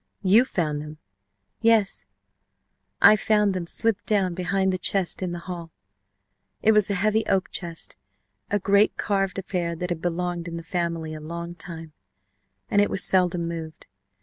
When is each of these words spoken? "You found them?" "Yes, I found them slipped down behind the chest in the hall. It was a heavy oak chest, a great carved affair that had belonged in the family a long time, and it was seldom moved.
"You 0.23 0.45
found 0.45 0.81
them?" 0.81 0.97
"Yes, 1.61 2.07
I 3.03 3.15
found 3.15 3.53
them 3.53 3.67
slipped 3.67 4.07
down 4.07 4.33
behind 4.33 4.73
the 4.73 4.79
chest 4.79 5.21
in 5.21 5.31
the 5.31 5.37
hall. 5.45 5.69
It 6.63 6.71
was 6.71 6.89
a 6.89 6.95
heavy 6.95 7.23
oak 7.27 7.51
chest, 7.51 7.97
a 8.49 8.57
great 8.57 8.97
carved 8.97 9.37
affair 9.37 9.75
that 9.75 9.91
had 9.91 10.01
belonged 10.01 10.47
in 10.47 10.57
the 10.57 10.63
family 10.63 11.13
a 11.13 11.21
long 11.21 11.53
time, 11.53 11.93
and 12.67 12.81
it 12.81 12.89
was 12.89 13.03
seldom 13.03 13.47
moved. 13.47 13.85